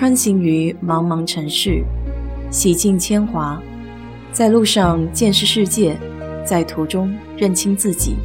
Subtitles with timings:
[0.00, 1.84] 穿行于茫茫城市，
[2.50, 3.62] 洗尽铅华，
[4.32, 5.94] 在路上见识世界，
[6.42, 8.16] 在途中认清自己。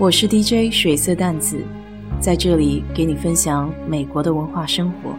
[0.00, 1.62] 我是 DJ 水色淡子，
[2.18, 5.14] 在这里给你分享美国的文化生活。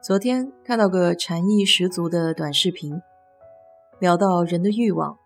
[0.00, 3.02] 昨天看到个禅意十足的短视频，
[3.98, 5.18] 聊到人的欲望，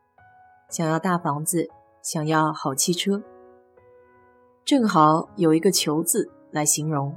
[0.71, 1.69] 想要大房子，
[2.01, 3.23] 想要好汽车。
[4.65, 7.15] 正好有一个“求”字来形容，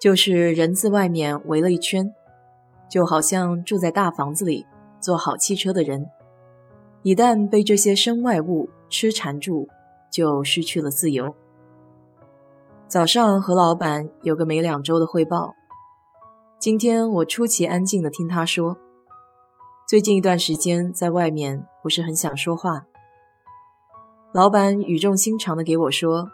[0.00, 2.12] 就是人字外面围了一圈，
[2.90, 4.66] 就好像住在大房子里、
[4.98, 6.10] 坐好汽车的人，
[7.02, 9.68] 一旦被这些身外物痴缠住，
[10.10, 11.32] 就失去了自由。
[12.88, 15.54] 早上和老板有个每两周的汇报，
[16.58, 18.76] 今天我出奇安静的听他说，
[19.86, 22.86] 最近一段时间在外面不是很想说话。
[24.32, 26.30] 老板语重心长地给我说：“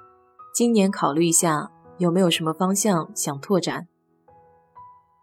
[0.54, 3.88] 今年考虑一下，有没有什么方向想拓展，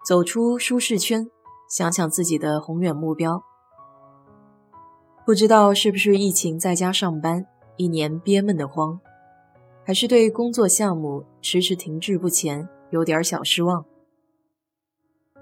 [0.03, 1.29] 走出舒适圈，
[1.69, 3.43] 想想自己的宏远目标。
[5.23, 7.45] 不知道是不是疫情在家上班
[7.77, 8.99] 一年憋闷得慌，
[9.85, 13.85] 还是对工作项目迟迟停滞不前有点小失望。”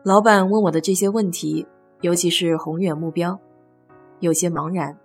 [0.03, 1.65] 老板问我的这些问题，
[2.01, 3.39] 尤其是宏远目标，
[4.19, 4.97] 有些茫然。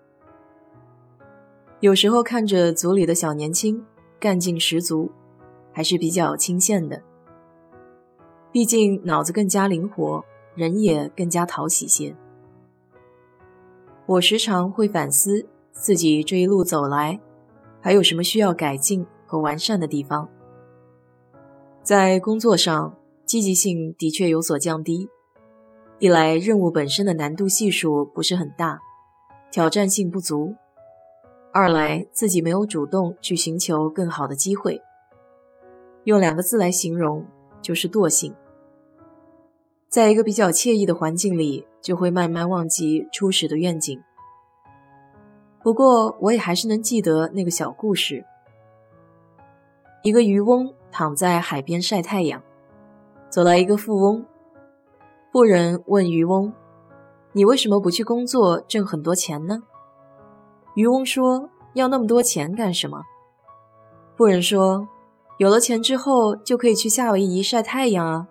[1.80, 3.84] 有时候看着组里的小年轻
[4.18, 5.10] 干劲十足，
[5.72, 7.02] 还是比较清闲的。
[8.50, 12.16] 毕竟脑子更加灵活，人也更加讨喜些。
[14.06, 17.20] 我时常会反思自己这一路走来，
[17.82, 20.26] 还有什么需要改进和完善的地方。
[21.82, 25.10] 在工作上，积极性的确有所降低。
[25.98, 28.80] 一来任务本身的难度系数不是很大，
[29.50, 30.54] 挑战性不足。
[31.58, 34.82] 二来，自己没有主动去寻求更好的机会，
[36.04, 37.24] 用两个字来形容，
[37.62, 38.34] 就是惰性。
[39.88, 43.98] 在一个比较惬意的环境里，就会慢慢忘记初始的愿景。
[45.62, 48.26] 不过，我也还是能记得那个小故事：
[50.02, 52.42] 一个渔翁躺在海边晒太阳，
[53.30, 54.26] 走来一个富翁。
[55.32, 56.52] 富人问渔翁
[57.32, 59.62] ：“你为什么不去工作，挣很多钱呢？”
[60.76, 63.04] 渔翁说：“要那么多钱干什么？”
[64.18, 64.88] 富人说
[65.38, 68.28] ：“有了钱之后，就可以去夏威夷晒太阳啊。”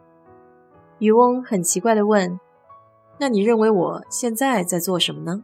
[1.00, 2.39] 渔翁很奇怪地问
[3.19, 5.41] ：“那你认为我现在在做什么呢？”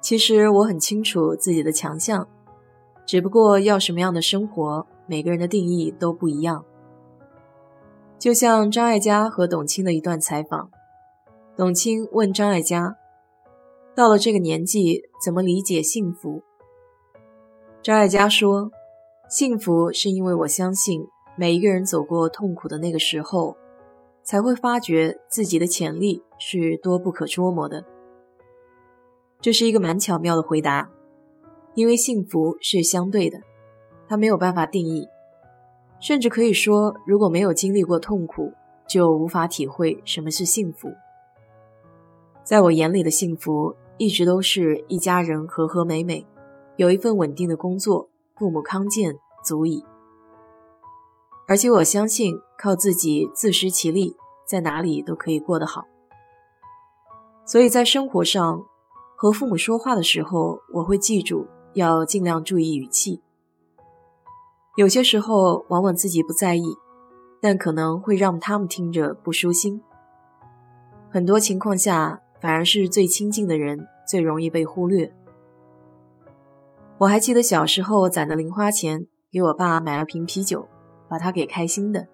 [0.00, 2.26] 其实我很清楚自己的强项，
[3.04, 6.64] 只不过要什么样的生活，每个人的定义都不一样。
[8.18, 10.70] 就像张艾嘉和董卿的一段采访，
[11.56, 12.96] 董卿问张艾嘉。
[13.94, 16.42] 到了这个年纪，怎么理解幸福？
[17.82, 18.70] 张艾嘉说
[19.26, 21.02] ：“幸福是因为我相信，
[21.34, 23.56] 每一个人走过痛苦的那个时候，
[24.22, 27.82] 才会发觉自己的潜力是多不可捉摸的。”
[29.40, 30.90] 这是一个蛮巧妙的回答，
[31.74, 33.40] 因为幸福是相对的，
[34.06, 35.08] 它没有办法定义，
[36.00, 38.52] 甚至可以说，如果没有经历过痛苦，
[38.86, 40.92] 就无法体会什么是幸福。
[42.44, 46.26] 在我眼里的幸福，一直都是一家人和和美美，
[46.80, 49.84] 有一份稳定的工作，父母康健足矣。
[51.46, 54.16] 而且我相信，靠自己自食其力，
[54.48, 55.84] 在哪里都可以过得好。
[57.44, 58.64] 所以在生活上，
[59.14, 63.20] 和父母说话的时候，我会记住要尽量注意语气。
[64.78, 66.78] 有些时候，往往自己不在意，
[67.42, 69.82] 但可能会让他们听着不舒心。
[71.10, 72.22] 很多情况下。
[72.40, 75.14] 反而是最亲近的人最容易被忽略。
[77.00, 80.68] 我还记得小时候攒的零花钱，给我爸买了瓶啤酒，
[81.08, 82.06] 把他给开心的。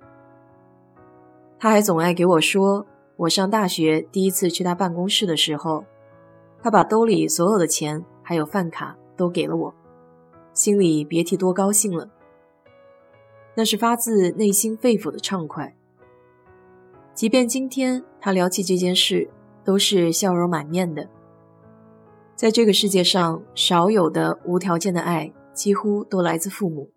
[1.59, 2.87] 他还总爱给我说，
[3.17, 5.85] 我上大学第一次去他办公室的时候，
[6.63, 9.75] 他把兜里所有的钱还有饭卡都给了我，
[10.53, 12.09] 心里别提多高兴了。
[13.57, 15.75] 那是发自内心肺腑的畅快。
[17.13, 19.29] 即便今天他聊起这件事。
[19.67, 21.09] 都是笑容满面的。
[22.37, 26.93] 在这个世界上，少有的无条件的爱，几乎都来自父母。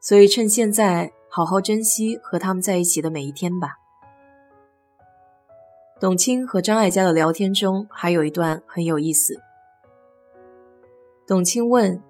[0.00, 3.76] 所以，趁现在好好珍惜和他们在一起的每一天吧。
[6.00, 9.40] 董卿和张艾嘉的聊天中，还有一段很有意思。
[11.24, 12.02] 董卿问：“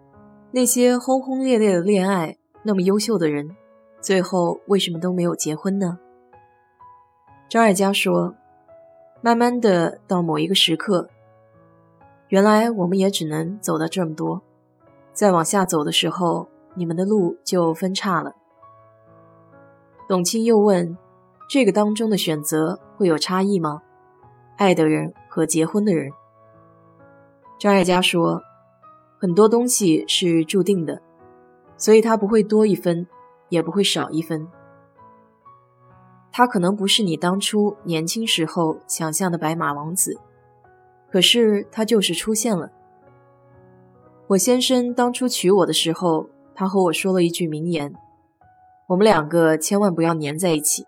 [0.52, 3.54] 那些轰轰烈烈的恋爱，那么优秀的人，
[4.00, 5.98] 最后为什么都没有结婚呢？”
[7.50, 8.34] 张艾嘉说。
[9.24, 11.08] 慢慢的，到某一个时刻，
[12.32, 14.40] 原来我们也只能走到这么多。
[15.12, 18.34] 再往下走的时候，你们的路就分岔了。
[20.08, 20.96] 董卿又问
[21.46, 23.82] ：“这个当中的选择会有差异吗？
[24.56, 26.10] 爱的人和结婚的人？”
[27.60, 28.40] 张艾嘉说
[29.20, 31.02] ：“很多东西是注定的，
[31.76, 33.06] 所以他不会多一分，
[33.50, 34.48] 也不会少一分。
[36.32, 40.18] 他可能不是你当初年轻时候想象的白马王子，
[41.12, 42.72] 可是他就是出现了。”
[44.28, 47.92] 我先生当初娶我的时候，他和我说了一句名言
[48.88, 50.86] ：“我们两个千万不要粘在一起。”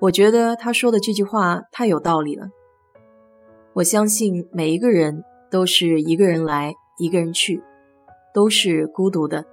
[0.00, 2.50] 我觉得他说的这句话太有道理了。
[3.72, 7.62] 我相信每一个人都是一个人来，一个人去，
[8.34, 9.46] 都是孤独的。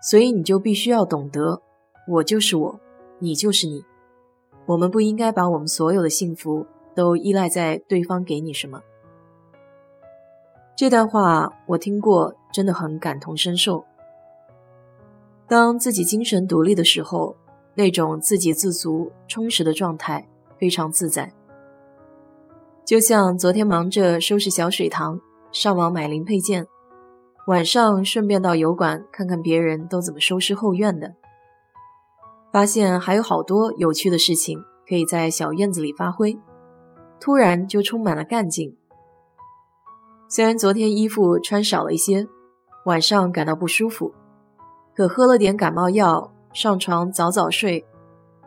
[0.00, 1.60] 所以你就必须要懂得，
[2.08, 2.80] 我就是我，
[3.18, 3.84] 你就是你。
[4.66, 6.66] 我们不应该把我们所有的幸福
[6.96, 8.80] 都依赖在对方给你什么。
[10.74, 13.84] 这段话我听过，真的很感同身受。
[15.46, 17.36] 当自己精神独立的时候，
[17.74, 20.26] 那种自给自足、充实的状态
[20.58, 21.32] 非常自在。
[22.84, 25.20] 就像昨天忙着收拾小水塘，
[25.52, 26.66] 上网买零配件，
[27.46, 31.14] 晚上顺便到油管看看别人都怎么收拾后院的，
[32.52, 36.38] 发现还有好多有趣的事情可以在小院子里发挥，
[37.20, 38.76] 突然就充满了干劲。
[40.28, 42.26] 虽然昨天衣服穿少了一些，
[42.84, 44.12] 晚上感到不舒服，
[44.94, 47.84] 可喝了点感冒药，上床早早睡，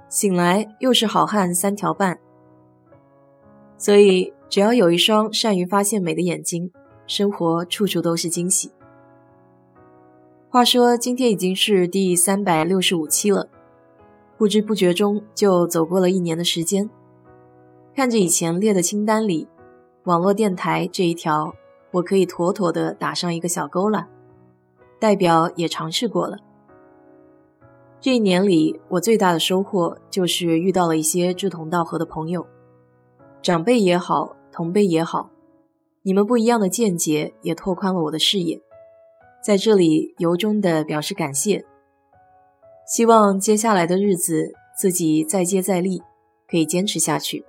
[0.09, 2.19] 醒来又是好汉三条半。
[3.77, 6.71] 所以，只要有一双善于发现美的眼睛，
[7.07, 8.71] 生活处处都是惊喜。
[10.49, 13.47] 话说，今天已经是第三百六十五期了，
[14.37, 16.89] 不知不觉中就走过了一年的时间。
[17.95, 19.47] 看着以前列的清单里，
[20.03, 21.53] 网络电台这一条。
[21.91, 24.07] 我可以妥妥的打上一个小勾了，
[24.99, 26.37] 代表也尝试过了。
[27.99, 32.45] 这一年里，我最大的收获就是遇到了一些志同道合的朋友，
[33.41, 35.31] 长辈也好，同辈也好，
[36.03, 38.61] 你们不一样的见解也拓宽了我的视野，
[39.43, 41.65] 在这里由衷的表示感谢。
[42.85, 46.03] 希望接下来的日子自己再接再厉，
[46.47, 47.43] 可以坚持下去。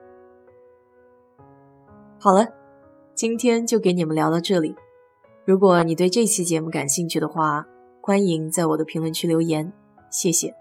[2.23, 2.47] 好了。
[3.15, 4.75] 今天就给你们聊到这里。
[5.47, 7.67] 如果你对这期节目感兴趣的话，
[8.03, 9.73] 欢迎在我的评论区留言，
[10.11, 10.60] 谢谢。